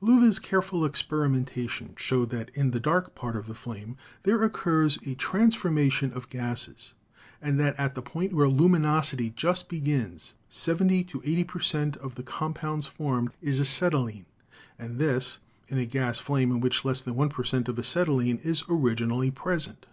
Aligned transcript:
Lewes' 0.00 0.38
careful 0.38 0.82
experimentation 0.82 1.92
showed 1.98 2.30
that 2.30 2.48
in 2.54 2.70
the 2.70 2.80
dark 2.80 3.14
part 3.14 3.36
of 3.36 3.46
the 3.46 3.52
flame 3.52 3.98
there 4.22 4.42
occurs 4.42 4.96
a 5.04 5.14
transforma 5.14 5.92
tion 5.92 6.10
of 6.14 6.30
gases, 6.30 6.94
and 7.42 7.60
that 7.60 7.78
at 7.78 7.94
the 7.94 8.00
point 8.00 8.32
where 8.32 8.48
luminosity 8.48 9.28
just 9.28 9.68
begins 9.68 10.32
seventy 10.48 11.04
to 11.04 11.20
eighty 11.22 11.44
per 11.44 11.60
cent, 11.60 11.98
of 11.98 12.14
the 12.14 12.22
compounds 12.22 12.86
formed 12.86 13.32
is 13.42 13.60
acetylene, 13.60 14.24
and 14.78 14.96
this 14.96 15.38
in 15.68 15.76
a 15.76 15.84
gas 15.84 16.18
flame 16.18 16.50
in 16.50 16.60
which 16.60 16.86
less 16.86 17.00
than 17.00 17.14
one 17.14 17.28
per 17.28 17.44
cent, 17.44 17.68
of 17.68 17.78
acetylene 17.78 18.38
is 18.38 18.64
originally 18.70 19.30
present. 19.30 19.84